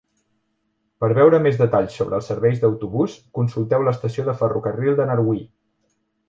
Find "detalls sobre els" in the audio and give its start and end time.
1.59-2.29